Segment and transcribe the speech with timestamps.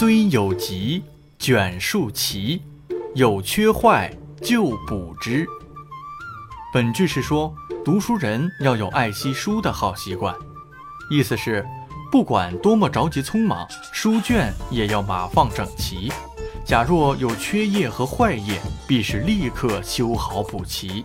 [0.00, 1.02] 虽有疾，
[1.38, 2.62] 卷数齐，
[3.14, 5.46] 有缺坏就补之。
[6.72, 10.34] 本句是说，读书人要有爱惜书的好习惯，
[11.10, 11.62] 意思是，
[12.10, 16.10] 不管多么着急匆忙，书卷也要码放整齐。
[16.64, 18.58] 假若有缺页和坏页，
[18.88, 21.04] 必是立刻修好补齐。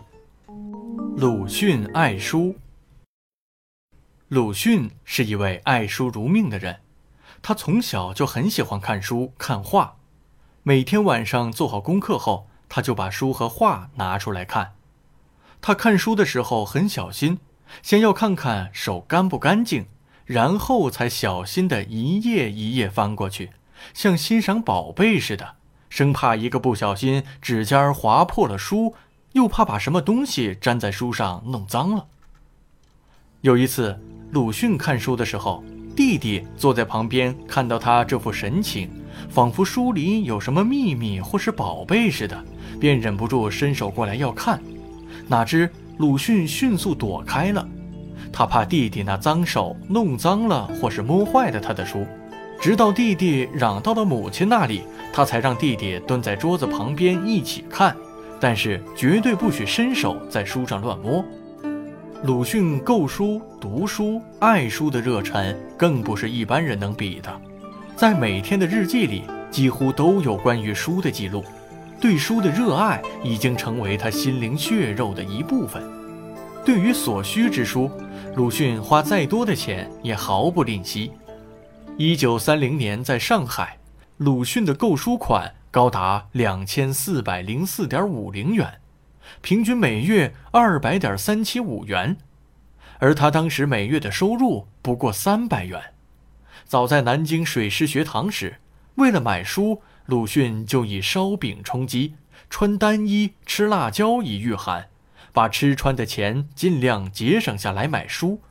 [1.17, 2.55] 鲁迅爱书。
[4.29, 6.77] 鲁迅是一位爱书如命的人，
[7.47, 9.97] 他从小就很喜欢看书、看画。
[10.63, 14.73] 每天晚上做好功课后，他就把书和画拿出来看。
[15.61, 17.37] 他看书的时候很小心，
[17.83, 19.85] 先要看看手干不干净，
[20.25, 23.51] 然后才小心的一页一页翻过去，
[23.93, 25.53] 像欣赏宝贝似的，
[25.87, 28.95] 生怕一个不小心指尖划破了书，
[29.33, 32.07] 又怕把什么东西粘在书上弄脏了。
[33.41, 34.01] 有一次。
[34.31, 35.63] 鲁迅看书的时候，
[35.95, 38.89] 弟弟坐在旁边，看到他这副神情，
[39.29, 42.43] 仿佛书里有什么秘密或是宝贝似的，
[42.79, 44.61] 便忍不住伸手过来要看。
[45.27, 47.65] 哪知鲁迅迅速躲开了，
[48.31, 52.05] 他怕弟弟那脏手弄脏了或是摸坏了他的书。
[52.59, 54.81] 直到弟弟嚷到了母亲那里，
[55.13, 57.95] 他才让弟弟蹲在桌子旁边一起看，
[58.39, 61.23] 但是绝对不许伸手在书上乱摸。
[62.25, 67.41] 鲁迅购书、读书、爱书的热忱，更不是一般人能比的。
[67.95, 71.45] 在每天的日记里，几乎都有关于书的记录。
[72.01, 75.83] 对书的热爱已经成为他心灵血肉的一部分。
[76.65, 77.91] 对于所需之书，
[78.35, 81.11] 鲁迅花再多的钱也毫不吝惜。
[81.95, 83.77] 一九三零年，在上海，
[84.17, 88.67] 鲁迅的购书款高达两千四百零四点五零元。
[89.41, 92.17] 平均每月二百点三七五元，
[92.99, 95.93] 而他当时每月的收入不过三百元。
[96.65, 98.59] 早在南京水师学堂时，
[98.95, 102.15] 为了买书，鲁迅就以烧饼充饥、
[102.49, 104.87] 穿单衣、吃辣椒以御寒，
[105.31, 108.41] 把吃穿的钱尽量节省下来买书。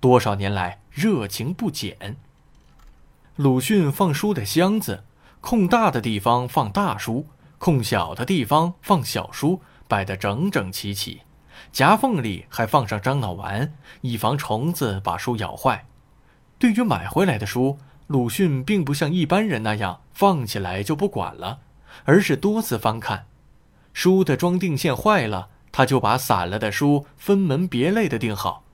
[0.00, 2.16] 多少年来，热情不减。
[3.36, 5.04] 鲁迅放书的箱子，
[5.40, 7.28] 空大的地方放大书，
[7.58, 9.62] 空小的地方放小书。
[9.92, 11.20] 摆得整整齐齐，
[11.70, 15.84] 夹缝里还放上樟脑丸，以防虫子把书咬坏。
[16.58, 17.76] 对于买回来的书，
[18.06, 21.58] 鲁迅并不像一般人那样放起来就不管了，
[22.04, 23.26] 而是多次翻看。
[23.92, 28.64] 书的装订线坏了，他就把散了的书分门别类的订好。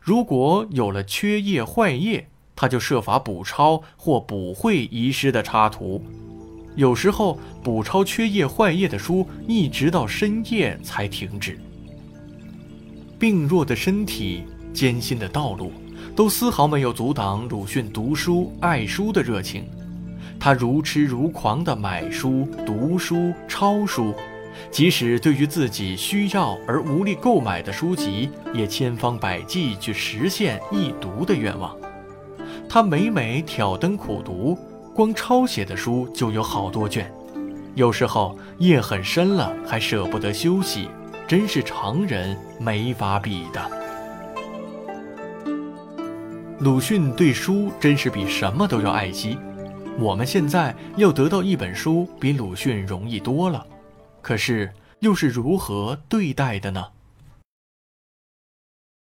[0.00, 6.02] 如果有了缺页坏页，他就设法补抄或补绘遗失的插图。
[6.76, 11.58] 有时候补抄缺页坏页的书，一直到深夜才停止。
[13.18, 14.44] 病弱的身体，
[14.74, 15.72] 艰辛的道路，
[16.14, 19.64] 都丝毫没有阻挡鲁迅读书爱书的热情。
[20.38, 24.12] 他如痴如狂地买书、读书、抄书，
[24.70, 31.74] 即使对于自己需要而无力购买的书籍，也千方百计去实现一读的愿望。
[32.68, 34.58] 他每每挑灯苦读。
[34.96, 37.12] 光抄写的书就有好多卷，
[37.74, 40.88] 有时候夜很深了还舍不得休息，
[41.28, 43.70] 真是常人没法比的。
[46.60, 49.36] 鲁迅对书真是比什么都要爱惜，
[49.98, 53.66] 我们现在要得到一本书比鲁迅容易多了，
[54.22, 56.82] 可是又是如何对待的呢？